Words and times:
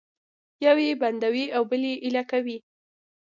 یو 0.65 0.77
یې 0.85 0.93
بندوي 1.01 1.45
او 1.55 1.61
بل 1.69 1.81
یې 1.89 1.95
ایله 2.05 2.23
کوي 2.31 2.57